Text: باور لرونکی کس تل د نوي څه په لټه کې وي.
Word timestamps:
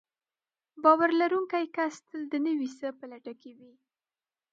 باور 0.83 1.09
لرونکی 1.19 1.65
کس 1.75 1.93
تل 2.07 2.21
د 2.31 2.33
نوي 2.45 2.69
څه 2.79 2.87
په 2.97 3.05
لټه 3.11 3.33
کې 3.41 3.51
وي. 3.59 3.73